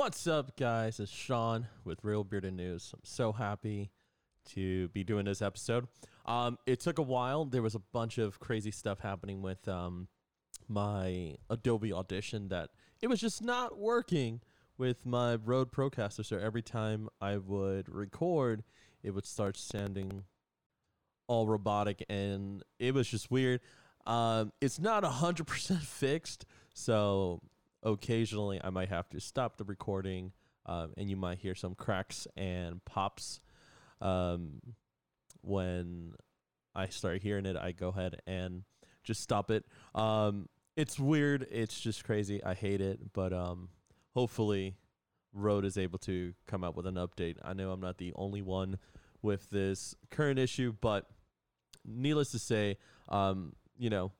What's 0.00 0.26
up, 0.26 0.56
guys? 0.56 0.98
It's 0.98 1.12
Sean 1.12 1.66
with 1.84 2.02
Reel 2.02 2.24
Bearded 2.24 2.54
News. 2.54 2.92
I'm 2.94 3.00
so 3.04 3.32
happy 3.32 3.90
to 4.54 4.88
be 4.88 5.04
doing 5.04 5.26
this 5.26 5.42
episode. 5.42 5.88
Um, 6.24 6.56
it 6.64 6.80
took 6.80 6.96
a 6.96 7.02
while. 7.02 7.44
There 7.44 7.60
was 7.60 7.74
a 7.74 7.82
bunch 7.92 8.16
of 8.16 8.40
crazy 8.40 8.70
stuff 8.70 9.00
happening 9.00 9.42
with 9.42 9.68
um, 9.68 10.08
my 10.68 11.36
Adobe 11.50 11.92
Audition 11.92 12.48
that 12.48 12.70
it 13.02 13.08
was 13.08 13.20
just 13.20 13.42
not 13.42 13.78
working 13.78 14.40
with 14.78 15.04
my 15.04 15.34
Rode 15.34 15.70
Procaster. 15.70 16.24
So 16.24 16.38
every 16.38 16.62
time 16.62 17.10
I 17.20 17.36
would 17.36 17.86
record, 17.94 18.64
it 19.02 19.10
would 19.10 19.26
start 19.26 19.58
sounding 19.58 20.24
all 21.26 21.46
robotic, 21.46 22.02
and 22.08 22.62
it 22.78 22.94
was 22.94 23.06
just 23.06 23.30
weird. 23.30 23.60
Um, 24.06 24.52
it's 24.62 24.80
not 24.80 25.04
hundred 25.04 25.46
percent 25.46 25.82
fixed, 25.82 26.46
so 26.72 27.42
occasionally 27.82 28.60
I 28.62 28.70
might 28.70 28.88
have 28.88 29.08
to 29.10 29.20
stop 29.20 29.56
the 29.56 29.64
recording, 29.64 30.32
um, 30.66 30.92
and 30.96 31.08
you 31.08 31.16
might 31.16 31.38
hear 31.38 31.54
some 31.54 31.74
cracks 31.74 32.26
and 32.36 32.84
pops. 32.84 33.40
Um, 34.00 34.60
when 35.42 36.14
I 36.74 36.86
start 36.88 37.22
hearing 37.22 37.46
it, 37.46 37.56
I 37.56 37.72
go 37.72 37.88
ahead 37.88 38.20
and 38.26 38.64
just 39.02 39.22
stop 39.22 39.50
it. 39.50 39.64
Um, 39.94 40.48
it's 40.76 40.98
weird. 40.98 41.46
It's 41.50 41.80
just 41.80 42.04
crazy. 42.04 42.42
I 42.42 42.54
hate 42.54 42.80
it, 42.80 43.12
but 43.12 43.32
um, 43.32 43.68
hopefully, 44.14 44.76
Rode 45.32 45.64
is 45.64 45.76
able 45.78 45.98
to 46.00 46.34
come 46.46 46.64
out 46.64 46.76
with 46.76 46.86
an 46.86 46.94
update. 46.94 47.36
I 47.42 47.52
know 47.52 47.70
I'm 47.70 47.80
not 47.80 47.98
the 47.98 48.12
only 48.16 48.42
one 48.42 48.78
with 49.22 49.50
this 49.50 49.94
current 50.10 50.38
issue, 50.38 50.74
but 50.80 51.06
needless 51.84 52.30
to 52.32 52.38
say, 52.38 52.78
um, 53.08 53.54
you 53.78 53.90
know, 53.90 54.12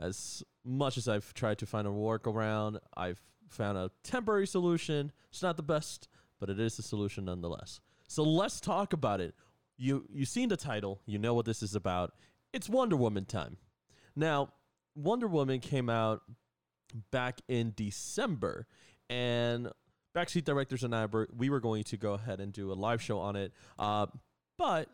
as 0.00 0.42
much 0.64 0.96
as 0.96 1.06
I've 1.06 1.32
tried 1.34 1.58
to 1.58 1.66
find 1.66 1.86
a 1.86 1.90
workaround, 1.90 2.78
I've 2.96 3.20
found 3.48 3.76
a 3.76 3.90
temporary 4.02 4.46
solution. 4.46 5.12
It's 5.30 5.42
not 5.42 5.56
the 5.56 5.62
best, 5.62 6.08
but 6.38 6.48
it 6.48 6.58
is 6.58 6.78
a 6.78 6.82
solution 6.82 7.26
nonetheless. 7.26 7.80
So 8.08 8.22
let's 8.22 8.60
talk 8.60 8.92
about 8.92 9.20
it. 9.20 9.34
You 9.76 10.06
you've 10.12 10.28
seen 10.28 10.48
the 10.48 10.56
title, 10.56 11.00
you 11.06 11.18
know 11.18 11.34
what 11.34 11.46
this 11.46 11.62
is 11.62 11.74
about. 11.74 12.12
It's 12.52 12.68
Wonder 12.68 12.96
Woman 12.96 13.24
time. 13.24 13.58
Now, 14.16 14.52
Wonder 14.94 15.28
Woman 15.28 15.60
came 15.60 15.88
out 15.88 16.22
back 17.10 17.40
in 17.48 17.72
December, 17.76 18.66
and 19.08 19.70
Backseat 20.14 20.44
Directors 20.44 20.82
and 20.82 20.94
I 20.94 21.06
were, 21.06 21.28
we 21.34 21.48
were 21.48 21.60
going 21.60 21.84
to 21.84 21.96
go 21.96 22.14
ahead 22.14 22.40
and 22.40 22.52
do 22.52 22.72
a 22.72 22.74
live 22.74 23.00
show 23.00 23.20
on 23.20 23.36
it. 23.36 23.52
Uh, 23.78 24.06
but 24.58 24.88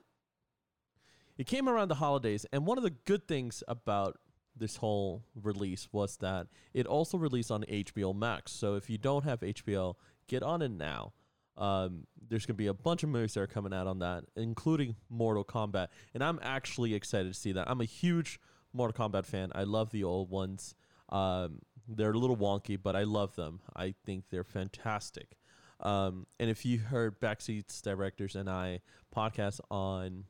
it 1.38 1.46
came 1.46 1.68
around 1.68 1.88
the 1.88 1.96
holidays, 1.96 2.44
and 2.52 2.66
one 2.66 2.76
of 2.76 2.84
the 2.84 2.90
good 2.90 3.26
things 3.26 3.62
about 3.66 4.18
this 4.56 4.76
whole 4.76 5.22
release 5.34 5.88
was 5.92 6.16
that 6.18 6.46
it 6.74 6.86
also 6.86 7.18
released 7.18 7.50
on 7.50 7.64
HBO 7.64 8.14
Max. 8.14 8.52
So 8.52 8.74
if 8.74 8.88
you 8.88 8.98
don't 8.98 9.24
have 9.24 9.40
HBO, 9.40 9.94
get 10.28 10.42
on 10.42 10.62
it 10.62 10.70
now. 10.70 11.12
Um, 11.56 12.06
there's 12.28 12.44
going 12.44 12.54
to 12.54 12.58
be 12.58 12.66
a 12.66 12.74
bunch 12.74 13.02
of 13.02 13.08
movies 13.08 13.34
that 13.34 13.40
are 13.40 13.46
coming 13.46 13.72
out 13.72 13.86
on 13.86 14.00
that, 14.00 14.24
including 14.36 14.96
Mortal 15.08 15.44
Kombat. 15.44 15.88
And 16.14 16.22
I'm 16.22 16.38
actually 16.42 16.94
excited 16.94 17.32
to 17.32 17.38
see 17.38 17.52
that. 17.52 17.70
I'm 17.70 17.80
a 17.80 17.86
huge 17.86 18.40
Mortal 18.72 19.08
Kombat 19.08 19.24
fan. 19.24 19.52
I 19.54 19.64
love 19.64 19.90
the 19.90 20.04
old 20.04 20.30
ones. 20.30 20.74
Um, 21.08 21.60
they're 21.88 22.10
a 22.10 22.18
little 22.18 22.36
wonky, 22.36 22.78
but 22.82 22.96
I 22.96 23.04
love 23.04 23.36
them. 23.36 23.60
I 23.74 23.94
think 24.04 24.24
they're 24.30 24.44
fantastic. 24.44 25.36
Um, 25.80 26.26
and 26.40 26.50
if 26.50 26.64
you 26.64 26.78
heard 26.78 27.20
Backseats 27.20 27.80
Directors 27.80 28.34
and 28.34 28.50
I 28.50 28.80
podcast 29.14 29.60
on 29.70 30.24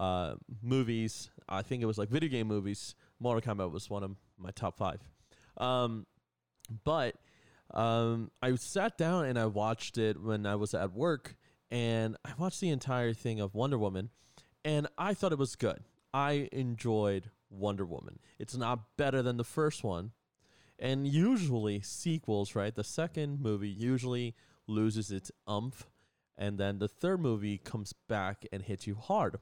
uh, 0.00 0.34
movies. 0.62 1.30
I 1.48 1.62
think 1.62 1.82
it 1.82 1.86
was 1.86 1.98
like 1.98 2.08
video 2.08 2.30
game 2.30 2.48
movies. 2.48 2.94
Mortal 3.20 3.54
Kombat 3.54 3.70
was 3.70 3.88
one 3.88 4.02
of 4.02 4.16
my 4.38 4.50
top 4.50 4.76
five. 4.78 5.00
Um, 5.58 6.06
but 6.84 7.16
um, 7.72 8.30
I 8.42 8.54
sat 8.56 8.96
down 8.98 9.26
and 9.26 9.38
I 9.38 9.46
watched 9.46 9.98
it 9.98 10.20
when 10.20 10.46
I 10.46 10.56
was 10.56 10.74
at 10.74 10.92
work, 10.92 11.36
and 11.70 12.16
I 12.24 12.30
watched 12.38 12.60
the 12.60 12.70
entire 12.70 13.12
thing 13.12 13.40
of 13.40 13.54
Wonder 13.54 13.78
Woman, 13.78 14.10
and 14.64 14.88
I 14.98 15.14
thought 15.14 15.32
it 15.32 15.38
was 15.38 15.54
good. 15.54 15.84
I 16.12 16.48
enjoyed 16.50 17.30
Wonder 17.50 17.84
Woman. 17.84 18.18
It's 18.38 18.56
not 18.56 18.96
better 18.96 19.22
than 19.22 19.36
the 19.36 19.44
first 19.44 19.84
one. 19.84 20.12
And 20.78 21.06
usually, 21.06 21.82
sequels, 21.82 22.54
right? 22.54 22.74
The 22.74 22.82
second 22.82 23.40
movie 23.40 23.68
usually 23.68 24.34
loses 24.66 25.10
its 25.10 25.30
umph, 25.46 25.86
and 26.38 26.58
then 26.58 26.78
the 26.78 26.88
third 26.88 27.20
movie 27.20 27.58
comes 27.58 27.92
back 27.92 28.46
and 28.50 28.62
hits 28.62 28.86
you 28.86 28.94
hard. 28.94 29.36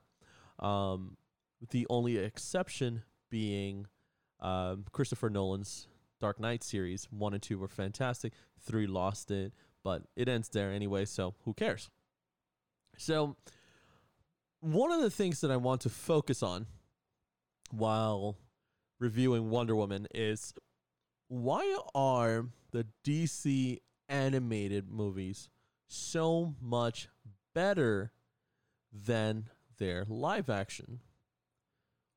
Um, 0.59 1.17
the 1.71 1.87
only 1.89 2.17
exception 2.17 3.05
being 3.31 3.87
um, 4.41 4.85
Christopher 4.93 5.31
Nolan's 5.31 5.89
Dark 6.21 6.41
Knight 6.41 6.63
series. 6.63 7.09
One 7.11 7.35
and 7.35 7.43
two 7.43 7.59
were 7.59 7.69
fantastic. 7.69 8.33
Three 8.61 8.87
lost 8.87 9.31
it, 9.31 9.53
but 9.85 10.03
it 10.17 10.29
ends 10.29 10.49
there 10.49 10.71
anyway, 10.71 11.05
so 11.05 11.35
who 11.45 11.55
cares? 11.55 11.91
So, 12.97 13.37
one 14.61 14.91
of 14.91 15.01
the 15.01 15.11
things 15.11 15.41
that 15.41 15.51
I 15.51 15.57
want 15.57 15.83
to 15.83 15.89
focus 15.89 16.43
on 16.43 16.67
while 17.71 18.37
reviewing 18.99 19.51
Wonder 19.51 19.77
Woman 19.77 20.09
is 20.13 20.53
why 21.29 21.79
are 21.95 22.47
the 22.73 22.87
DC 23.05 23.79
animated 24.09 24.91
movies 24.91 25.49
so 25.87 26.55
much 26.61 27.09
better 27.55 28.13
than 28.93 29.49
their 29.79 30.05
live 30.09 30.51
action. 30.51 31.01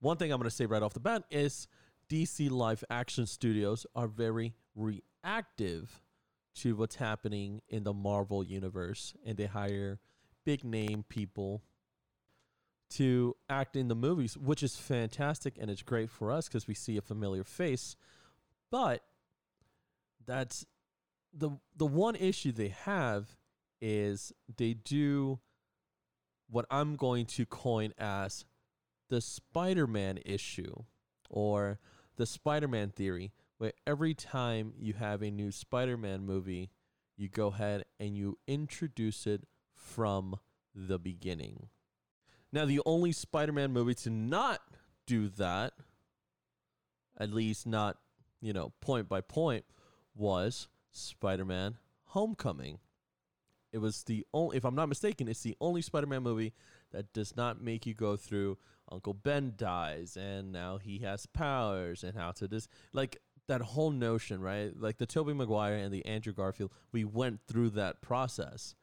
One 0.02 0.18
thing 0.18 0.32
I'm 0.32 0.40
going 0.40 0.50
to 0.50 0.56
say 0.56 0.66
right 0.66 0.82
off 0.82 0.94
the 0.94 1.00
bat 1.00 1.24
is 1.30 1.68
DC 2.10 2.50
live 2.50 2.84
action 2.90 3.28
studios 3.28 3.86
are 3.96 4.08
very 4.08 4.56
reactive 4.76 6.02
to 6.56 6.76
what's 6.76 6.96
happening 6.96 7.62
in 7.70 7.84
the 7.84 7.94
Marvel 7.94 8.44
universe 8.44 9.14
and 9.26 9.38
they 9.38 9.46
hire 9.46 10.00
big 10.44 10.64
name 10.64 11.06
people 11.08 11.62
to 12.90 13.36
act 13.48 13.76
in 13.76 13.88
the 13.88 13.96
movies, 13.96 14.36
which 14.36 14.64
is 14.64 14.76
fantastic 14.76 15.58
and 15.60 15.70
it's 15.70 15.84
great 15.84 16.10
for 16.10 16.32
us 16.32 16.48
because 16.48 16.68
we 16.68 16.74
see 16.74 16.98
a 16.98 17.02
familiar 17.02 17.44
face. 17.44 17.96
But 18.72 19.04
that's 20.26 20.66
the 21.34 21.52
the 21.78 21.86
one 21.86 22.16
issue 22.16 22.52
they 22.52 22.70
have 22.70 23.38
is 23.80 24.34
they 24.58 24.74
do 24.74 25.40
what 26.50 26.66
I'm 26.70 26.96
going 26.96 27.28
to 27.28 27.46
coin 27.46 27.94
as 27.98 28.46
the 29.12 29.22
Spider 29.22 29.86
Man 29.86 30.20
issue 30.26 30.74
or 31.30 31.80
the 32.16 32.26
Spider 32.26 32.68
Man 32.70 32.90
theory, 32.90 33.34
where 33.58 33.74
every 33.86 34.14
time 34.14 34.74
you 34.80 34.94
have 34.94 35.22
a 35.22 35.30
new 35.30 35.52
Spider 35.52 35.98
Man 35.98 36.26
movie, 36.26 36.72
you 37.18 37.28
go 37.28 37.48
ahead 37.48 37.84
and 38.00 38.16
you 38.16 38.40
introduce 38.48 39.28
it 39.28 39.44
from 39.76 40.40
the 40.74 40.98
beginning. 40.98 41.68
Now, 42.54 42.66
the 42.66 42.82
only 42.86 43.12
Spider 43.12 43.52
Man 43.52 43.74
movie 43.74 43.96
to 43.96 44.10
not 44.10 44.62
do 45.06 45.28
that, 45.28 45.74
at 47.20 47.34
least 47.34 47.68
not, 47.68 47.98
you 48.40 48.54
know, 48.54 48.72
point 48.80 49.10
by 49.10 49.20
point, 49.20 49.66
was 50.16 50.70
Spider 50.94 51.44
Man 51.44 51.78
Homecoming. 52.06 52.80
It 53.74 53.80
was 53.80 54.04
the 54.04 54.26
only, 54.34 54.58
if 54.58 54.66
I'm 54.66 54.76
not 54.76 54.90
mistaken, 54.90 55.28
it's 55.28 55.44
the 55.44 55.56
only 55.62 55.82
Spider-Man 55.82 56.24
movie 56.24 56.54
that 56.92 57.14
does 57.14 57.38
not 57.38 57.62
make 57.62 57.86
you 57.86 57.94
go 57.94 58.18
through 58.18 58.58
Uncle 58.92 59.14
Ben 59.14 59.54
dies 59.56 60.18
and 60.18 60.52
now 60.52 60.78
he 60.78 61.00
has 61.00 61.26
powers 61.26 62.04
and 62.04 62.16
how 62.16 62.32
to 62.32 62.48
this, 62.48 62.68
like 62.94 63.18
that 63.48 63.62
whole 63.62 63.92
notion, 63.92 64.42
right? 64.42 64.72
Like 64.78 64.98
the 64.98 65.06
Tobey 65.06 65.34
Maguire 65.34 65.76
and 65.76 65.94
the 65.94 66.06
Andrew 66.06 66.34
Garfield, 66.34 66.72
we 66.92 67.04
went 67.04 67.42
through 67.48 67.72
that 67.72 68.02
process. 68.02 68.76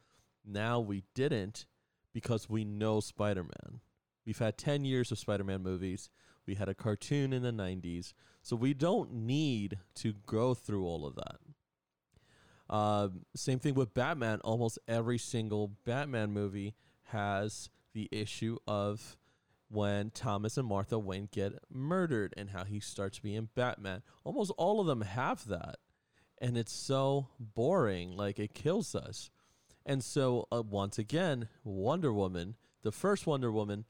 Now 0.45 0.81
we 0.81 1.05
didn't 1.15 1.67
because 2.13 2.49
we 2.49 2.65
know 2.65 3.01
Spider-Man. 3.01 3.81
We've 4.29 4.39
had 4.39 4.59
10 4.59 4.85
years 4.85 5.11
of 5.11 5.19
Spider 5.19 5.45
Man 5.45 5.63
movies. 5.63 6.11
We 6.47 6.55
had 6.55 6.69
a 6.69 6.75
cartoon 6.75 7.33
in 7.33 7.43
the 7.43 7.51
90s. 7.51 8.13
So 8.43 8.57
we 8.57 8.75
don't 8.75 9.13
need 9.13 9.79
to 9.97 10.15
go 10.27 10.55
through 10.55 10.85
all 10.85 11.07
of 11.07 11.15
that. 11.15 11.37
Uh, 12.69 13.09
same 13.35 13.59
thing 13.59 13.75
with 13.75 13.95
Batman. 13.95 14.41
Almost 14.41 14.79
every 14.87 15.19
single 15.19 15.73
Batman 15.85 16.33
movie 16.33 16.75
has 17.05 17.71
the 17.95 18.09
issue 18.11 18.59
of 18.67 19.18
when 19.69 20.11
Thomas 20.11 20.57
and 20.57 20.67
Martha 20.67 20.99
Wayne 20.99 21.29
get 21.31 21.53
murdered 21.71 22.35
and 22.37 22.51
how 22.51 22.65
he 22.65 22.81
starts 22.81 23.19
being 23.19 23.49
Batman. 23.55 24.03
Almost 24.25 24.53
all 24.57 24.81
of 24.81 24.87
them 24.87 25.03
have 25.03 25.47
that. 25.49 25.77
And 26.41 26.57
it's 26.57 26.73
so 26.73 27.29
boring. 27.39 28.17
Like 28.17 28.39
it 28.39 28.55
kills 28.55 28.95
us. 28.95 29.31
And 29.85 30.03
so, 30.05 30.47
uh, 30.53 30.63
once 30.63 30.99
again, 30.99 31.49
Wonder 31.65 32.13
Woman, 32.13 32.57
the 32.83 32.93
first 32.93 33.27
Wonder 33.27 33.51
Woman, 33.51 33.85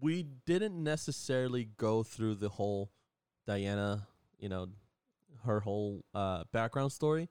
we 0.00 0.22
didn't 0.22 0.82
necessarily 0.82 1.68
go 1.76 2.02
through 2.02 2.36
the 2.36 2.48
whole 2.48 2.92
Diana, 3.46 4.06
you 4.38 4.48
know, 4.48 4.68
her 5.44 5.60
whole 5.60 6.04
uh, 6.14 6.44
background 6.52 6.92
story. 6.92 7.28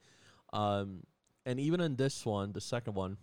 Um, 0.52 1.04
and 1.46 1.60
even 1.60 1.80
in 1.80 1.96
this 1.96 2.26
one, 2.26 2.54
the 2.54 2.62
second 2.62 2.96
one, 2.96 3.18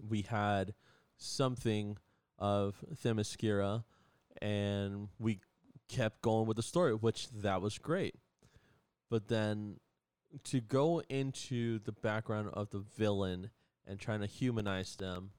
we 0.00 0.22
had 0.22 0.74
something 1.16 1.96
of 2.42 2.74
Themyscira, 3.02 3.84
and 4.42 5.08
we 5.20 5.38
kept 5.88 6.20
going 6.22 6.46
with 6.46 6.56
the 6.56 6.62
story, 6.62 6.92
which 6.92 7.30
that 7.30 7.62
was 7.62 7.78
great. 7.78 8.16
But 9.08 9.28
then 9.28 9.76
to 10.44 10.60
go 10.60 11.02
into 11.08 11.78
the 11.78 11.92
background 11.92 12.50
of 12.52 12.70
the 12.70 12.80
villain 12.98 13.50
and 13.86 14.00
trying 14.00 14.20
to 14.20 14.26
humanize 14.26 14.96
them, 14.96 15.30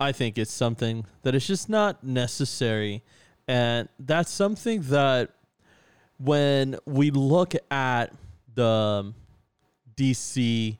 I 0.00 0.12
think 0.12 0.38
it's 0.38 0.52
something 0.52 1.04
that 1.22 1.34
is 1.34 1.46
just 1.46 1.68
not 1.68 2.02
necessary. 2.02 3.02
And 3.46 3.90
that's 3.98 4.30
something 4.30 4.80
that 4.82 5.32
when 6.16 6.76
we 6.86 7.10
look 7.10 7.54
at 7.70 8.14
the 8.54 9.12
DC 9.94 10.78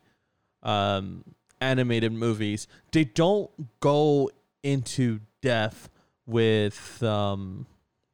um, 0.63 1.25
animated 1.61 2.13
movies, 2.13 2.67
they 2.93 3.05
don't 3.05 3.51
go 3.81 4.31
into 4.63 5.21
depth 5.43 5.89
with 6.27 7.03
um, 7.03 7.67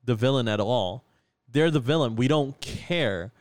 the 0.05 0.15
villain 0.15 0.49
at 0.49 0.61
all. 0.61 1.05
They're 1.51 1.71
the 1.71 1.81
villain. 1.81 2.17
We 2.17 2.29
don't 2.29 2.59
care. 2.61 3.33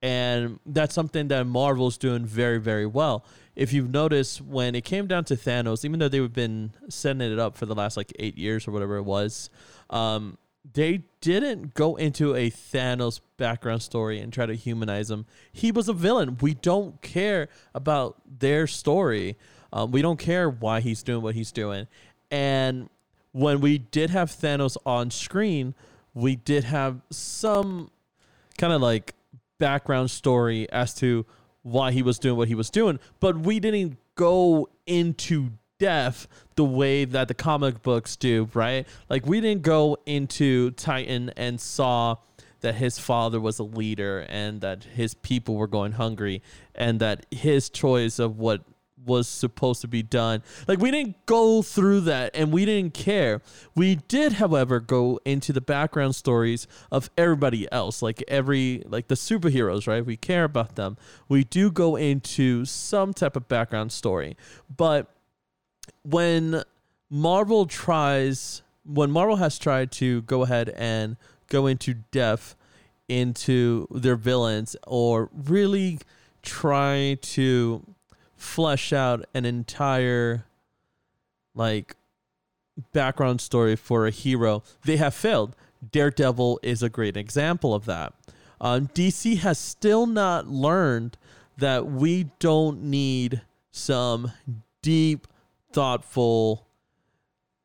And 0.00 0.60
that's 0.64 0.94
something 0.94 1.28
that 1.28 1.46
Marvel's 1.46 1.98
doing 1.98 2.24
very, 2.24 2.58
very 2.58 2.86
well. 2.86 3.24
If 3.56 3.72
you've 3.72 3.90
noticed, 3.90 4.40
when 4.40 4.76
it 4.76 4.84
came 4.84 5.08
down 5.08 5.24
to 5.24 5.34
Thanos, 5.34 5.84
even 5.84 5.98
though 5.98 6.08
they've 6.08 6.32
been 6.32 6.70
setting 6.88 7.20
it 7.20 7.38
up 7.38 7.56
for 7.56 7.66
the 7.66 7.74
last 7.74 7.96
like 7.96 8.12
eight 8.18 8.38
years 8.38 8.68
or 8.68 8.70
whatever 8.70 8.96
it 8.96 9.02
was, 9.02 9.50
um, 9.90 10.38
they 10.74 11.02
didn't 11.20 11.74
go 11.74 11.96
into 11.96 12.34
a 12.34 12.50
Thanos 12.50 13.20
background 13.36 13.82
story 13.82 14.20
and 14.20 14.32
try 14.32 14.46
to 14.46 14.54
humanize 14.54 15.10
him. 15.10 15.26
He 15.52 15.72
was 15.72 15.88
a 15.88 15.92
villain. 15.92 16.38
We 16.40 16.54
don't 16.54 17.00
care 17.02 17.48
about 17.74 18.16
their 18.38 18.66
story. 18.66 19.36
Um, 19.72 19.90
we 19.90 20.02
don't 20.02 20.18
care 20.18 20.48
why 20.48 20.80
he's 20.80 21.02
doing 21.02 21.22
what 21.22 21.34
he's 21.34 21.52
doing. 21.52 21.88
And 22.30 22.88
when 23.38 23.60
we 23.60 23.78
did 23.78 24.10
have 24.10 24.30
Thanos 24.30 24.76
on 24.84 25.12
screen, 25.12 25.74
we 26.12 26.34
did 26.34 26.64
have 26.64 27.00
some 27.10 27.88
kind 28.58 28.72
of 28.72 28.82
like 28.82 29.14
background 29.58 30.10
story 30.10 30.68
as 30.72 30.92
to 30.94 31.24
why 31.62 31.92
he 31.92 32.02
was 32.02 32.18
doing 32.18 32.36
what 32.36 32.48
he 32.48 32.56
was 32.56 32.68
doing, 32.68 32.98
but 33.20 33.38
we 33.38 33.60
didn't 33.60 33.96
go 34.16 34.68
into 34.86 35.50
depth 35.78 36.26
the 36.56 36.64
way 36.64 37.04
that 37.04 37.28
the 37.28 37.34
comic 37.34 37.80
books 37.82 38.16
do, 38.16 38.48
right? 38.54 38.88
Like 39.08 39.24
we 39.24 39.40
didn't 39.40 39.62
go 39.62 39.98
into 40.04 40.72
Titan 40.72 41.30
and 41.36 41.60
saw 41.60 42.16
that 42.60 42.74
his 42.74 42.98
father 42.98 43.40
was 43.40 43.60
a 43.60 43.64
leader 43.64 44.26
and 44.28 44.60
that 44.62 44.82
his 44.82 45.14
people 45.14 45.54
were 45.54 45.68
going 45.68 45.92
hungry 45.92 46.42
and 46.74 46.98
that 46.98 47.24
his 47.30 47.70
choice 47.70 48.18
of 48.18 48.36
what 48.36 48.62
was 49.04 49.28
supposed 49.28 49.80
to 49.80 49.88
be 49.88 50.02
done. 50.02 50.42
Like 50.66 50.78
we 50.78 50.90
didn't 50.90 51.24
go 51.26 51.62
through 51.62 52.02
that 52.02 52.30
and 52.34 52.52
we 52.52 52.64
didn't 52.64 52.94
care. 52.94 53.42
We 53.74 53.96
did, 53.96 54.34
however, 54.34 54.80
go 54.80 55.20
into 55.24 55.52
the 55.52 55.60
background 55.60 56.14
stories 56.14 56.66
of 56.90 57.10
everybody 57.16 57.70
else, 57.72 58.02
like 58.02 58.22
every 58.28 58.82
like 58.86 59.08
the 59.08 59.14
superheroes, 59.14 59.86
right? 59.86 60.04
We 60.04 60.16
care 60.16 60.44
about 60.44 60.76
them. 60.76 60.96
We 61.28 61.44
do 61.44 61.70
go 61.70 61.96
into 61.96 62.64
some 62.64 63.14
type 63.14 63.36
of 63.36 63.48
background 63.48 63.92
story. 63.92 64.36
But 64.74 65.12
when 66.02 66.62
Marvel 67.10 67.66
tries 67.66 68.62
when 68.84 69.10
Marvel 69.10 69.36
has 69.36 69.58
tried 69.58 69.92
to 69.92 70.22
go 70.22 70.42
ahead 70.42 70.70
and 70.70 71.16
go 71.48 71.66
into 71.66 71.94
depth 71.94 72.56
into 73.08 73.86
their 73.90 74.16
villains 74.16 74.76
or 74.86 75.30
really 75.32 75.98
try 76.42 77.18
to 77.20 77.84
flesh 78.38 78.92
out 78.92 79.26
an 79.34 79.44
entire 79.44 80.46
like 81.54 81.96
background 82.92 83.40
story 83.40 83.76
for 83.76 84.06
a 84.06 84.10
hero, 84.10 84.62
they 84.84 84.96
have 84.96 85.14
failed. 85.14 85.54
Daredevil 85.92 86.60
is 86.62 86.82
a 86.82 86.88
great 86.88 87.16
example 87.16 87.74
of 87.74 87.84
that. 87.84 88.14
Um, 88.60 88.88
DC 88.88 89.38
has 89.38 89.58
still 89.58 90.06
not 90.06 90.48
learned 90.48 91.16
that 91.58 91.86
we 91.86 92.30
don't 92.38 92.82
need 92.84 93.42
some 93.70 94.32
deep, 94.82 95.26
thoughtful 95.72 96.66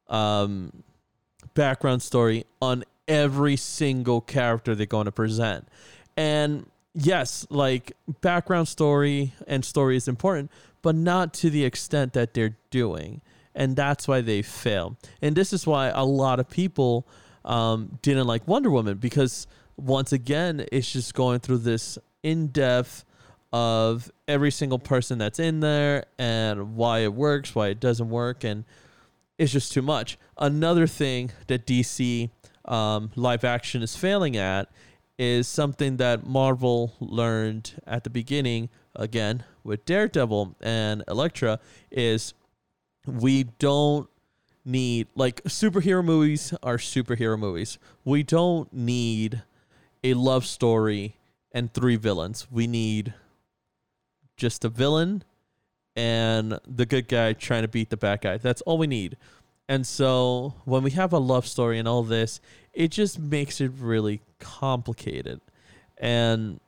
um, 0.07 0.83
background 1.53 2.01
story 2.01 2.45
on 2.61 2.83
every 3.07 3.55
single 3.55 4.21
character 4.21 4.75
they're 4.75 4.85
going 4.85 5.05
to 5.05 5.11
present. 5.11 5.67
And 6.15 6.67
yes, 6.94 7.45
like 7.50 7.94
background 8.22 8.68
story 8.68 9.34
and 9.48 9.63
story 9.63 9.95
is 9.98 10.07
important, 10.07 10.51
but 10.81 10.95
not 10.95 11.34
to 11.36 11.50
the 11.50 11.66
extent 11.66 12.13
that 12.13 12.34
they're 12.34 12.57
doing. 12.69 13.22
And 13.56 13.75
that's 13.75 14.07
why 14.07 14.22
they 14.22 14.42
fail. 14.42 14.98
And 15.22 15.36
this 15.36 15.54
is 15.54 15.68
why 15.68 15.90
a 15.90 16.04
lot 16.04 16.40
of 16.40 16.50
people 16.50 17.07
um, 17.45 18.00
didn't 18.01 18.25
like 18.25 18.48
Wonder 18.48 18.72
Woman 18.72 18.98
because, 18.98 19.48
once 19.78 20.12
again, 20.12 20.66
it's 20.72 20.92
just 20.92 21.13
going 21.13 21.40
through 21.40 21.60
this 21.60 21.98
in 22.24 22.48
depth 22.48 23.06
of 23.51 24.12
every 24.28 24.50
single 24.50 24.80
person 24.80 25.19
that's 25.19 25.38
in 25.38 25.60
there 25.60 26.06
and 26.18 26.75
why 26.75 27.00
it 27.00 27.13
works, 27.13 27.54
why 27.54 27.68
it 27.68 27.80
doesn't 27.80 28.10
work. 28.10 28.44
And 28.44 28.66
it's 29.38 29.51
just 29.51 29.72
too 29.72 29.84
much. 29.84 30.18
Another 30.38 30.88
thing 30.88 31.31
that 31.48 31.68
DC 31.68 32.31
um, 32.66 33.12
live 33.16 33.44
action 33.44 33.84
is 33.84 33.95
failing 33.95 34.36
at 34.38 34.72
is 35.23 35.47
something 35.47 35.95
that 35.97 36.27
Marvel 36.27 36.93
learned 36.99 37.81
at 37.87 38.03
the 38.03 38.09
beginning 38.09 38.67
again 38.93 39.45
with 39.63 39.85
Daredevil 39.85 40.57
and 40.59 41.01
Elektra 41.07 41.61
is 41.89 42.33
we 43.05 43.43
don't 43.57 44.09
need 44.65 45.07
like 45.15 45.41
superhero 45.45 46.03
movies 46.03 46.53
are 46.61 46.75
superhero 46.75 47.39
movies. 47.39 47.79
We 48.03 48.23
don't 48.23 48.71
need 48.73 49.43
a 50.03 50.13
love 50.13 50.45
story 50.45 51.15
and 51.53 51.73
three 51.73 51.95
villains. 51.95 52.47
We 52.51 52.67
need 52.67 53.13
just 54.35 54.65
a 54.65 54.69
villain 54.69 55.23
and 55.95 56.59
the 56.67 56.85
good 56.85 57.07
guy 57.07 57.31
trying 57.31 57.61
to 57.61 57.69
beat 57.69 57.89
the 57.89 57.97
bad 57.97 58.19
guy. 58.19 58.37
That's 58.39 58.61
all 58.63 58.77
we 58.77 58.87
need. 58.87 59.15
And 59.69 59.87
so 59.87 60.55
when 60.65 60.83
we 60.83 60.91
have 60.91 61.13
a 61.13 61.17
love 61.17 61.47
story 61.47 61.79
and 61.79 61.87
all 61.87 62.03
this, 62.03 62.41
it 62.73 62.89
just 62.89 63.19
makes 63.19 63.61
it 63.61 63.71
really 63.79 64.21
complicated. 64.39 65.41
And 65.97 66.59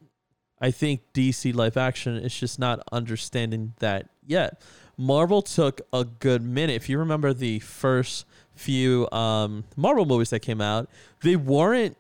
I 0.62 0.72
think 0.72 1.02
DC 1.14 1.54
live 1.54 1.78
action 1.78 2.16
is 2.16 2.38
just 2.38 2.60
not 2.60 2.82
understanding 2.92 3.74
that 3.80 4.10
yet. 4.26 4.62
Marvel 4.98 5.42
took 5.42 5.82
a 5.92 6.06
good 6.06 6.42
minute. 6.42 6.76
If 6.76 6.88
you 6.88 6.98
remember 6.98 7.34
the 7.34 7.60
first 7.60 8.26
few 8.56 9.10
um, 9.12 9.66
Marvel 9.76 10.06
movies 10.06 10.30
that 10.30 10.40
came 10.40 10.62
out, 10.62 10.90
they 11.22 11.36
weren't 11.36 11.98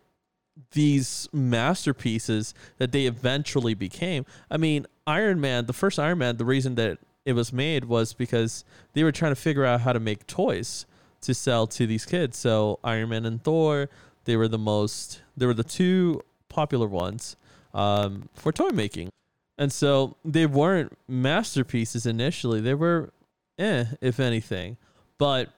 these 0.72 1.28
masterpieces 1.34 2.54
that 2.78 2.94
they 2.94 3.06
eventually 3.06 3.74
became. 3.74 4.26
I 4.50 4.58
mean, 4.58 4.86
Iron 5.06 5.42
Man, 5.42 5.66
the 5.66 5.74
first 5.74 6.00
Iron 6.00 6.20
Man, 6.20 6.38
the 6.38 6.46
reason 6.46 6.76
that 6.76 7.00
it 7.26 7.34
was 7.34 7.52
made 7.52 7.86
was 7.86 8.14
because 8.14 8.64
they 8.94 9.04
were 9.04 9.12
trying 9.12 9.32
to 9.32 9.36
figure 9.36 9.66
out 9.66 9.82
how 9.82 9.92
to 9.92 10.00
make 10.00 10.26
toys 10.28 10.86
to 11.26 11.34
sell 11.34 11.68
to 11.68 11.86
these 11.86 12.06
kids. 12.06 12.38
So 12.38 12.80
Iron 12.84 13.10
Man 13.10 13.26
and 13.26 13.44
Thor, 13.44 13.90
they 14.26 14.36
were 14.36 14.48
the 14.48 14.58
most, 14.58 15.22
they 15.38 15.46
were 15.46 15.54
the 15.54 15.64
two 15.64 16.22
popular 16.50 16.88
ones 16.88 17.36
um, 17.74 18.30
for 18.34 18.52
toy 18.52 18.70
making. 18.70 19.10
And 19.58 19.72
so 19.72 20.18
they 20.26 20.46
weren't 20.46 20.98
masterpieces 21.08 22.06
initially. 22.06 22.62
They 22.62 22.74
were, 22.74 23.12
eh, 23.58 23.86
if 24.02 24.20
anything. 24.20 24.78
But 25.18 25.50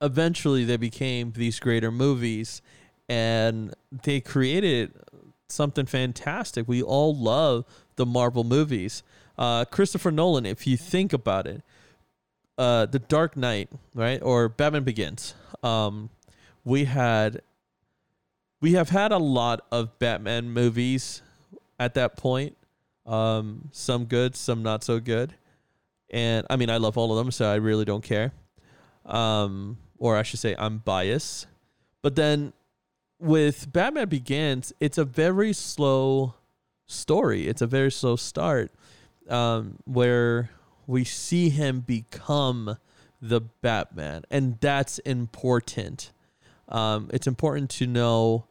eventually 0.00 0.64
they 0.64 0.76
became 0.76 1.32
these 1.32 1.58
greater 1.60 1.90
movies 1.90 2.62
and 3.08 3.74
they 4.04 4.20
created 4.20 4.92
something 5.48 5.86
fantastic. 5.86 6.66
We 6.68 6.82
all 6.82 7.14
love 7.14 7.64
the 7.96 8.06
Marvel 8.06 8.44
movies. 8.44 9.02
Uh, 9.36 9.64
Christopher 9.64 10.10
Nolan, 10.10 10.46
if 10.46 10.66
you 10.66 10.76
think 10.76 11.12
about 11.12 11.46
it, 11.46 11.62
uh, 12.58 12.86
The 12.86 12.98
Dark 12.98 13.36
Knight, 13.36 13.70
right, 13.94 14.20
or 14.22 14.48
Batman 14.48 14.84
Begins, 14.84 15.34
um, 15.62 16.10
we 16.64 16.84
had 16.84 17.42
we 18.60 18.72
have 18.72 18.90
had 18.90 19.10
a 19.10 19.18
lot 19.18 19.66
of 19.72 19.98
Batman 19.98 20.50
movies 20.50 21.22
at 21.80 21.94
that 21.94 22.16
point. 22.16 22.56
Um, 23.04 23.68
some 23.72 24.04
good, 24.04 24.36
some 24.36 24.62
not 24.62 24.84
so 24.84 25.00
good, 25.00 25.34
and 26.10 26.46
I 26.48 26.56
mean 26.56 26.70
I 26.70 26.76
love 26.76 26.96
all 26.96 27.10
of 27.10 27.24
them, 27.24 27.32
so 27.32 27.50
I 27.50 27.56
really 27.56 27.84
don't 27.84 28.04
care. 28.04 28.32
Um, 29.04 29.78
or 29.98 30.16
I 30.16 30.22
should 30.22 30.38
say 30.38 30.54
I'm 30.56 30.78
biased. 30.78 31.46
But 32.02 32.16
then 32.16 32.52
with 33.18 33.72
Batman 33.72 34.08
Begins, 34.08 34.72
it's 34.80 34.98
a 34.98 35.04
very 35.04 35.52
slow 35.52 36.34
story. 36.86 37.48
It's 37.48 37.62
a 37.62 37.66
very 37.66 37.90
slow 37.90 38.16
start 38.16 38.72
um, 39.28 39.78
where 39.84 40.50
we 40.86 41.04
see 41.04 41.48
him 41.48 41.80
become 41.80 42.76
the 43.20 43.40
Batman, 43.40 44.24
and 44.30 44.58
that's 44.60 44.98
important. 45.00 46.12
Um, 46.68 47.10
it's 47.12 47.26
important 47.26 47.70
to 47.70 47.86
know 47.86 48.46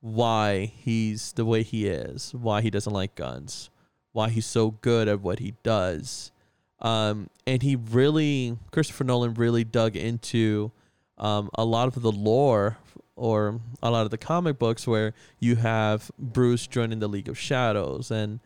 why 0.00 0.66
he's 0.66 1.32
the 1.32 1.44
way 1.44 1.62
he 1.62 1.86
is, 1.86 2.34
why 2.34 2.60
he 2.60 2.70
doesn't 2.70 2.92
like 2.92 3.14
guns, 3.14 3.70
why 4.12 4.28
he's 4.30 4.46
so 4.46 4.72
good 4.72 5.08
at 5.08 5.20
what 5.20 5.38
he 5.38 5.54
does. 5.62 6.32
Um, 6.80 7.28
and 7.46 7.62
he 7.62 7.76
really, 7.76 8.56
Christopher 8.70 9.04
Nolan 9.04 9.34
really 9.34 9.64
dug 9.64 9.96
into 9.96 10.70
um, 11.16 11.50
a 11.54 11.64
lot 11.64 11.88
of 11.88 12.02
the 12.02 12.12
lore 12.12 12.78
or 13.16 13.60
a 13.82 13.90
lot 13.90 14.04
of 14.04 14.10
the 14.10 14.18
comic 14.18 14.58
books 14.58 14.86
where 14.86 15.12
you 15.40 15.56
have 15.56 16.10
Bruce 16.18 16.68
joining 16.68 17.00
the 17.00 17.08
League 17.08 17.28
of 17.28 17.36
Shadows 17.36 18.12
and 18.12 18.38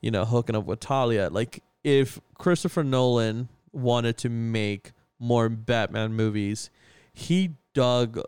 you 0.00 0.10
know, 0.10 0.24
hooking 0.24 0.56
up 0.56 0.64
with 0.64 0.80
Talia. 0.80 1.28
Like 1.30 1.62
if 1.84 2.20
Christopher 2.38 2.84
Nolan 2.84 3.48
wanted 3.72 4.16
to 4.18 4.28
make 4.28 4.92
more 5.18 5.48
Batman 5.48 6.14
movies, 6.14 6.70
he 7.12 7.52
dug 7.74 8.20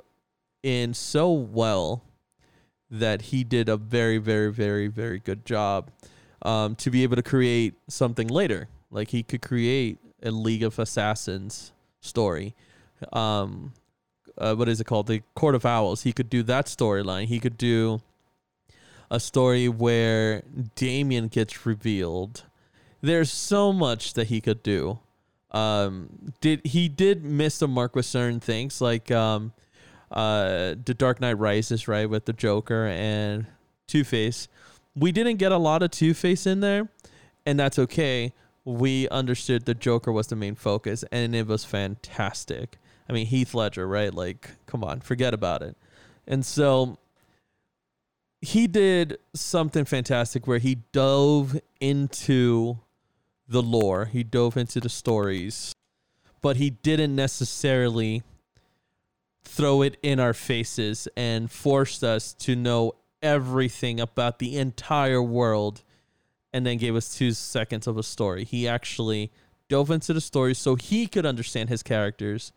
in 0.63 0.95
so 0.95 1.33
well 1.33 2.05
that 2.91 3.23
he 3.23 3.43
did 3.43 3.69
a 3.69 3.77
very, 3.77 4.19
very, 4.19 4.53
very, 4.53 4.87
very 4.87 5.19
good 5.19 5.45
job 5.45 5.91
um, 6.43 6.75
to 6.77 6.91
be 6.91 7.03
able 7.03 7.17
to 7.17 7.23
create 7.23 7.75
something 7.89 8.29
later. 8.29 8.69
Like 8.91 9.09
he 9.09 9.23
could 9.23 9.43
create 9.43 9.99
a 10.23 10.31
League 10.31 10.63
of 10.63 10.79
Assassins 10.79 11.73
story. 12.01 12.55
Um, 13.13 13.73
uh, 14.37 14.55
what 14.55 14.69
is 14.69 14.81
it 14.81 14.85
called? 14.85 15.07
The 15.07 15.23
Court 15.35 15.55
of 15.55 15.65
Owls. 15.65 16.03
He 16.03 16.13
could 16.13 16.31
do 16.31 16.43
that 16.45 16.67
storyline. 16.67 17.27
He 17.27 17.41
could 17.41 17.57
do 17.57 18.03
a 19.11 19.21
story 19.21 19.69
where 19.69 20.43
Damian 20.75 21.29
gets 21.29 21.67
revealed. 21.67 22.45
There's 23.03 23.31
so 23.31 23.73
much 23.73 24.15
that 24.15 24.29
he 24.29 24.41
could 24.41 24.63
do. 24.63 25.01
Um, 25.51 26.33
did 26.41 26.65
he 26.65 26.89
did 26.89 27.25
miss 27.25 27.59
the 27.59 27.69
mark 27.69 27.95
with 27.95 28.07
certain 28.07 28.41
things 28.41 28.81
like 28.81 29.11
um, 29.11 29.53
uh, 30.11 30.75
the 30.85 30.95
Dark 30.97 31.21
Knight 31.21 31.39
Rises, 31.39 31.89
right, 31.89 32.09
with 32.09 32.27
the 32.27 32.33
Joker 32.33 32.87
and 32.87 33.47
Two 33.87 34.05
Face. 34.05 34.49
We 34.95 35.11
didn't 35.11 35.37
get 35.37 35.53
a 35.53 35.59
lot 35.59 35.83
of 35.83 35.91
Two 35.91 36.15
Face 36.15 36.47
in 36.47 36.61
there, 36.61 36.89
and 37.47 37.59
that's 37.59 37.79
okay. 37.79 38.33
We 38.65 39.09
understood 39.09 39.65
the 39.65 39.75
Joker 39.75 40.13
was 40.13 40.29
the 40.29 40.37
main 40.37 40.55
focus, 40.55 41.05
and 41.11 41.35
it 41.35 41.47
was 41.47 41.65
fantastic. 41.65 42.79
I 43.09 43.13
mean, 43.13 43.27
Heath 43.27 43.55
Ledger, 43.55 43.89
right? 43.89 44.15
Like, 44.15 44.51
come 44.67 44.85
on, 44.85 45.01
forget 45.01 45.35
about 45.35 45.63
it. 45.63 45.77
And 46.27 46.47
so 46.47 46.99
he 48.41 48.67
did 48.67 49.19
something 49.35 49.85
fantastic 49.85 50.47
where 50.47 50.59
he 50.59 50.77
dove 50.93 51.59
into 51.81 52.79
the 53.49 53.63
lore, 53.63 54.07
he 54.07 54.23
dove 54.23 54.57
into 54.57 54.81
the 54.81 54.89
stories, 54.89 55.75
but 56.41 56.57
he 56.57 56.71
didn't 56.71 57.15
necessarily 57.15 58.23
throw 59.45 59.83
it 59.83 59.97
in 60.03 60.19
our 60.19 60.33
faces 60.33 61.09
and 61.17 61.51
forced 61.51 62.03
us 62.03 62.33
to 62.33 62.57
know 62.57 62.95
everything 63.23 64.01
about 64.01 64.39
the 64.39 64.57
entire 64.57 65.23
world 65.23 65.83
and 66.53 66.67
then 66.67 66.79
gave 66.79 66.97
us 66.97 67.15
two 67.15 67.33
seconds 67.33 67.87
of 67.87 67.97
a 67.97 68.03
story. 68.03 68.45
He 68.45 68.67
actually 68.69 69.31
dove 69.69 69.91
into 69.91 70.13
the 70.13 70.21
story 70.21 70.55
so 70.55 70.75
he 70.75 71.07
could 71.07 71.25
understand 71.25 71.69
his 71.69 71.83
characters 71.83 72.53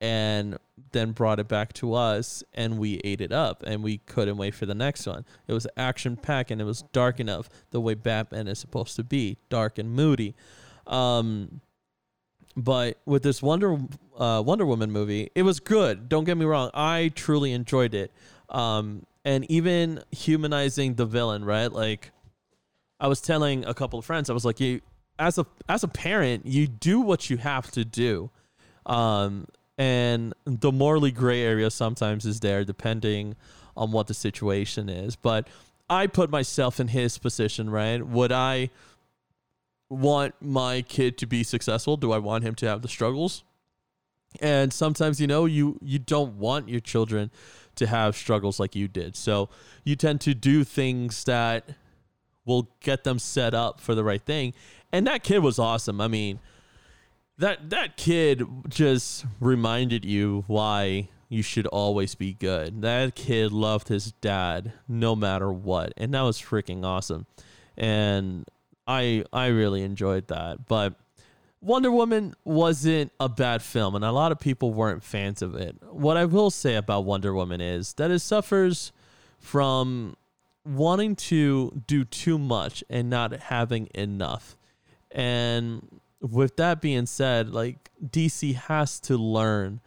and 0.00 0.56
then 0.92 1.12
brought 1.12 1.38
it 1.38 1.48
back 1.48 1.72
to 1.74 1.94
us 1.94 2.42
and 2.54 2.78
we 2.78 3.00
ate 3.04 3.20
it 3.20 3.32
up 3.32 3.62
and 3.66 3.82
we 3.82 3.98
couldn't 3.98 4.36
wait 4.36 4.54
for 4.54 4.66
the 4.66 4.74
next 4.74 5.06
one. 5.06 5.24
It 5.46 5.52
was 5.52 5.66
action 5.76 6.16
packed 6.16 6.50
and 6.50 6.60
it 6.60 6.64
was 6.64 6.82
dark 6.92 7.20
enough 7.20 7.48
the 7.70 7.80
way 7.80 7.94
Batman 7.94 8.48
is 8.48 8.58
supposed 8.58 8.96
to 8.96 9.04
be, 9.04 9.36
dark 9.50 9.78
and 9.78 9.92
moody. 9.92 10.34
Um, 10.86 11.60
but 12.56 12.98
with 13.04 13.22
this 13.22 13.42
Wonder 13.42 13.78
uh, 14.18 14.42
Wonder 14.44 14.66
Woman 14.66 14.90
movie, 14.90 15.30
it 15.34 15.42
was 15.42 15.60
good. 15.60 16.08
Don't 16.08 16.24
get 16.24 16.36
me 16.36 16.44
wrong, 16.44 16.70
I 16.74 17.12
truly 17.14 17.52
enjoyed 17.52 17.94
it. 17.94 18.10
Um, 18.48 19.06
and 19.24 19.48
even 19.50 20.02
humanizing 20.10 20.94
the 20.94 21.06
villain, 21.06 21.44
right? 21.44 21.70
Like 21.70 22.10
I 22.98 23.06
was 23.06 23.20
telling 23.20 23.64
a 23.64 23.74
couple 23.74 23.98
of 23.98 24.04
friends, 24.04 24.30
I 24.30 24.32
was 24.32 24.44
like, 24.44 24.60
you 24.60 24.80
as 25.18 25.38
a 25.38 25.46
as 25.68 25.84
a 25.84 25.88
parent, 25.88 26.46
you 26.46 26.66
do 26.66 27.00
what 27.00 27.30
you 27.30 27.36
have 27.36 27.70
to 27.72 27.84
do. 27.84 28.30
Um, 28.86 29.46
and 29.80 30.34
the 30.44 30.70
morally 30.70 31.10
gray 31.10 31.40
area 31.40 31.70
sometimes 31.70 32.26
is 32.26 32.40
there 32.40 32.64
depending 32.64 33.34
on 33.78 33.92
what 33.92 34.08
the 34.08 34.14
situation 34.14 34.88
is. 34.90 35.16
But 35.16 35.48
i 35.88 36.06
put 36.06 36.30
myself 36.30 36.78
in 36.78 36.88
his 36.88 37.16
position 37.16 37.70
right? 37.70 38.06
Would 38.06 38.30
i 38.30 38.68
want 39.88 40.34
my 40.40 40.82
kid 40.82 41.16
to 41.18 41.26
be 41.26 41.42
successful? 41.42 41.96
Do 41.96 42.12
i 42.12 42.18
want 42.18 42.44
him 42.44 42.54
to 42.56 42.66
have 42.66 42.82
the 42.82 42.88
struggles? 42.88 43.42
And 44.40 44.70
sometimes 44.70 45.18
you 45.18 45.26
know 45.26 45.46
you 45.46 45.78
you 45.82 45.98
don't 45.98 46.38
want 46.38 46.68
your 46.68 46.80
children 46.80 47.30
to 47.76 47.86
have 47.86 48.14
struggles 48.14 48.60
like 48.60 48.76
you 48.76 48.86
did. 48.86 49.16
So 49.16 49.48
you 49.82 49.96
tend 49.96 50.20
to 50.20 50.34
do 50.34 50.62
things 50.62 51.24
that 51.24 51.70
will 52.44 52.68
get 52.80 53.04
them 53.04 53.18
set 53.18 53.54
up 53.54 53.80
for 53.80 53.94
the 53.94 54.04
right 54.04 54.22
thing. 54.22 54.52
And 54.92 55.06
that 55.06 55.22
kid 55.22 55.38
was 55.38 55.58
awesome. 55.58 56.02
I 56.02 56.08
mean 56.08 56.38
that 57.40 57.70
that 57.70 57.96
kid 57.96 58.44
just 58.68 59.24
reminded 59.40 60.04
you 60.04 60.44
why 60.46 61.08
you 61.28 61.42
should 61.42 61.66
always 61.66 62.14
be 62.14 62.34
good. 62.34 62.82
That 62.82 63.14
kid 63.14 63.50
loved 63.50 63.88
his 63.88 64.12
dad 64.12 64.72
no 64.86 65.16
matter 65.16 65.50
what, 65.50 65.92
and 65.96 66.12
that 66.14 66.22
was 66.22 66.40
freaking 66.40 66.84
awesome. 66.84 67.26
And 67.76 68.46
I 68.86 69.24
I 69.32 69.46
really 69.46 69.82
enjoyed 69.82 70.28
that. 70.28 70.66
But 70.66 70.94
Wonder 71.62 71.90
Woman 71.90 72.34
wasn't 72.44 73.10
a 73.18 73.28
bad 73.28 73.62
film, 73.62 73.94
and 73.94 74.04
a 74.04 74.12
lot 74.12 74.32
of 74.32 74.38
people 74.38 74.74
weren't 74.74 75.02
fans 75.02 75.40
of 75.40 75.54
it. 75.54 75.76
What 75.90 76.18
I 76.18 76.26
will 76.26 76.50
say 76.50 76.74
about 76.74 77.04
Wonder 77.04 77.32
Woman 77.32 77.62
is 77.62 77.94
that 77.94 78.10
it 78.10 78.20
suffers 78.20 78.92
from 79.38 80.14
wanting 80.66 81.16
to 81.16 81.82
do 81.86 82.04
too 82.04 82.38
much 82.38 82.84
and 82.90 83.08
not 83.08 83.32
having 83.32 83.88
enough. 83.94 84.58
And 85.10 86.00
with 86.20 86.56
that 86.56 86.80
being 86.80 87.06
said, 87.06 87.50
like 87.50 87.90
DC 88.04 88.54
has 88.54 89.00
to 89.00 89.16
learn 89.16 89.80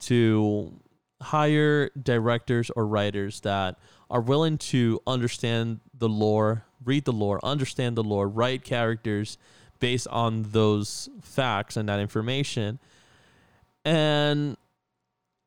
to 0.00 0.80
hire 1.20 1.90
directors 2.00 2.70
or 2.70 2.86
writers 2.86 3.40
that 3.40 3.78
are 4.10 4.20
willing 4.20 4.58
to 4.58 5.00
understand 5.06 5.80
the 5.96 6.08
lore, 6.08 6.64
read 6.84 7.04
the 7.04 7.12
lore, 7.12 7.38
understand 7.44 7.96
the 7.96 8.02
lore, 8.02 8.28
write 8.28 8.64
characters 8.64 9.36
based 9.78 10.08
on 10.08 10.42
those 10.50 11.08
facts 11.20 11.76
and 11.76 11.88
that 11.88 12.00
information, 12.00 12.78
and 13.84 14.56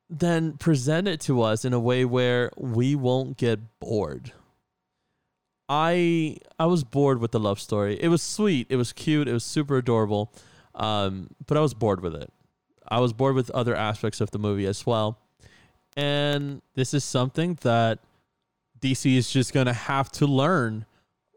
then 0.10 0.54
present 0.58 1.08
it 1.08 1.20
to 1.22 1.42
us 1.42 1.66
in 1.66 1.74
a 1.74 1.80
way 1.80 2.06
where 2.06 2.52
we 2.58 2.96
won't 2.96 3.38
get 3.38 3.60
bored. 3.80 4.32
I 5.70 6.38
I 6.60 6.66
was 6.66 6.84
bored 6.84 7.20
with 7.20 7.32
the 7.32 7.40
love 7.40 7.60
story. 7.60 7.98
It 8.00 8.10
was 8.10 8.22
sweet, 8.22 8.68
it 8.70 8.76
was 8.76 8.94
cute, 8.94 9.28
it 9.28 9.34
was 9.34 9.44
super 9.44 9.78
adorable, 9.78 10.32
um, 10.76 11.30
but 11.46 11.58
I 11.58 11.62
was 11.62 11.74
bored 11.74 12.02
with 12.02 12.16
it. 12.16 12.32
I 12.88 13.00
was 13.00 13.14
bored 13.14 13.36
with 13.36 13.50
other 13.52 13.76
aspects 13.76 14.22
of 14.22 14.32
the 14.32 14.40
movie 14.40 14.66
as 14.66 14.86
well, 14.86 15.18
and 15.96 16.62
this 16.76 16.94
is 16.94 17.04
something 17.04 17.58
that 17.62 18.00
DC 18.82 19.16
is 19.16 19.32
just 19.32 19.54
gonna 19.54 19.74
have 19.74 20.12
to 20.14 20.28
learn 20.28 20.86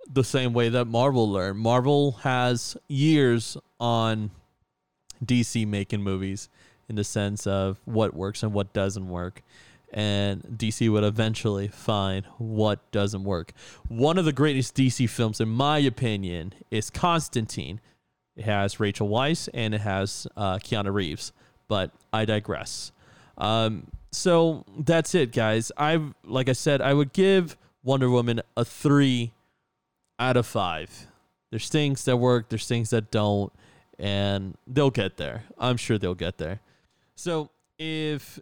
the 0.09 0.25
same 0.25 0.52
way 0.52 0.68
that 0.68 0.87
Marvel 0.87 1.30
learned. 1.30 1.59
Marvel 1.59 2.12
has 2.23 2.76
years 2.88 3.56
on 3.78 4.30
DC 5.25 5.66
making 5.66 6.02
movies 6.02 6.49
in 6.88 6.97
the 6.97 7.04
sense 7.04 7.47
of 7.47 7.80
what 7.85 8.14
works 8.14 8.42
and 8.42 8.52
what 8.52 8.73
doesn't 8.73 9.09
work 9.09 9.42
and 9.92 10.42
DC 10.42 10.90
would 10.90 11.04
eventually 11.04 11.68
find 11.68 12.26
what 12.38 12.90
doesn't 12.90 13.24
work. 13.24 13.52
One 13.88 14.18
of 14.18 14.24
the 14.24 14.32
greatest 14.32 14.74
DC 14.74 15.08
films, 15.08 15.40
in 15.40 15.48
my 15.48 15.78
opinion, 15.78 16.54
is 16.70 16.90
Constantine. 16.90 17.80
It 18.36 18.44
has 18.44 18.78
Rachel 18.78 19.08
Weisz 19.08 19.48
and 19.54 19.74
it 19.74 19.80
has 19.80 20.26
uh, 20.36 20.56
Keanu 20.56 20.92
Reeves, 20.92 21.32
but 21.68 21.92
I 22.12 22.24
digress. 22.24 22.92
Um, 23.38 23.86
so 24.12 24.64
that's 24.78 25.14
it, 25.14 25.32
guys. 25.32 25.72
I 25.76 26.00
like 26.24 26.48
I 26.48 26.52
said, 26.52 26.80
I 26.80 26.94
would 26.94 27.12
give 27.12 27.56
Wonder 27.82 28.10
Woman 28.10 28.40
a 28.56 28.64
three 28.64 29.32
out 30.18 30.36
of 30.36 30.46
five. 30.46 31.06
There's 31.50 31.68
things 31.68 32.04
that 32.06 32.16
work, 32.16 32.48
there's 32.48 32.66
things 32.66 32.90
that 32.90 33.10
don't, 33.10 33.52
and 33.98 34.56
they'll 34.66 34.90
get 34.90 35.16
there. 35.16 35.44
I'm 35.58 35.76
sure 35.76 35.98
they'll 35.98 36.14
get 36.14 36.38
there. 36.38 36.60
So 37.14 37.50
if 37.78 38.40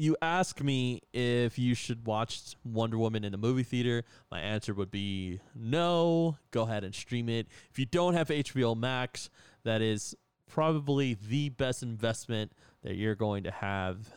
you 0.00 0.16
ask 0.22 0.62
me 0.62 1.02
if 1.12 1.58
you 1.58 1.74
should 1.74 2.06
watch 2.06 2.56
Wonder 2.64 2.96
Woman 2.96 3.22
in 3.22 3.34
a 3.34 3.36
movie 3.36 3.62
theater, 3.62 4.02
my 4.30 4.40
answer 4.40 4.72
would 4.72 4.90
be 4.90 5.40
no. 5.54 6.38
Go 6.52 6.62
ahead 6.62 6.84
and 6.84 6.94
stream 6.94 7.28
it. 7.28 7.48
If 7.70 7.78
you 7.78 7.84
don't 7.84 8.14
have 8.14 8.28
HBO 8.28 8.74
Max, 8.74 9.28
that 9.62 9.82
is 9.82 10.16
probably 10.48 11.18
the 11.28 11.50
best 11.50 11.82
investment 11.82 12.52
that 12.82 12.94
you're 12.96 13.14
going 13.14 13.44
to 13.44 13.50
have 13.50 14.08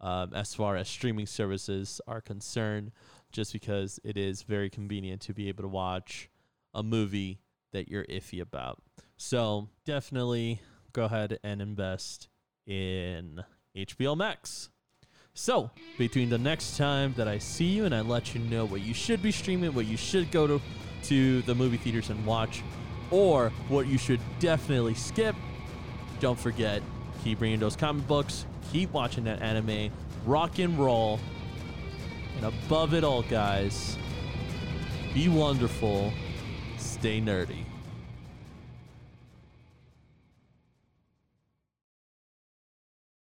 um, 0.00 0.34
as 0.34 0.54
far 0.54 0.74
as 0.74 0.88
streaming 0.88 1.26
services 1.26 2.00
are 2.08 2.20
concerned, 2.20 2.90
just 3.30 3.52
because 3.52 4.00
it 4.02 4.16
is 4.16 4.42
very 4.42 4.68
convenient 4.68 5.20
to 5.22 5.32
be 5.32 5.46
able 5.48 5.62
to 5.62 5.68
watch 5.68 6.28
a 6.74 6.82
movie 6.82 7.38
that 7.72 7.88
you're 7.88 8.06
iffy 8.06 8.40
about. 8.40 8.82
So 9.16 9.68
definitely 9.84 10.62
go 10.92 11.04
ahead 11.04 11.38
and 11.44 11.62
invest 11.62 12.26
in 12.66 13.44
HBO 13.76 14.16
Max. 14.16 14.70
So, 15.38 15.70
between 15.98 16.30
the 16.30 16.38
next 16.38 16.78
time 16.78 17.12
that 17.18 17.28
I 17.28 17.36
see 17.36 17.66
you 17.66 17.84
and 17.84 17.94
I 17.94 18.00
let 18.00 18.34
you 18.34 18.40
know 18.40 18.64
what 18.64 18.80
you 18.80 18.94
should 18.94 19.20
be 19.20 19.30
streaming, 19.30 19.74
what 19.74 19.84
you 19.84 19.98
should 19.98 20.30
go 20.30 20.46
to, 20.46 20.60
to 21.04 21.42
the 21.42 21.54
movie 21.54 21.76
theaters 21.76 22.08
and 22.08 22.24
watch, 22.24 22.62
or 23.10 23.50
what 23.68 23.86
you 23.86 23.98
should 23.98 24.18
definitely 24.40 24.94
skip, 24.94 25.36
don't 26.20 26.40
forget, 26.40 26.82
keep 27.22 27.42
reading 27.42 27.60
those 27.60 27.76
comic 27.76 28.06
books, 28.06 28.46
keep 28.72 28.90
watching 28.94 29.24
that 29.24 29.42
anime, 29.42 29.92
rock 30.24 30.58
and 30.58 30.78
roll, 30.78 31.20
and 32.38 32.46
above 32.46 32.94
it 32.94 33.04
all, 33.04 33.20
guys, 33.20 33.98
be 35.12 35.28
wonderful, 35.28 36.14
stay 36.78 37.20
nerdy. 37.20 37.65